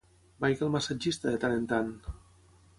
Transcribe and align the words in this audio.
Vagi 0.45 0.65
al 0.67 0.71
massatgista 0.77 1.35
de 1.35 1.41
tant 1.45 1.55
en 1.59 1.71
tant. 1.75 1.95